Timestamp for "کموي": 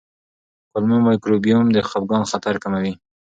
2.63-2.93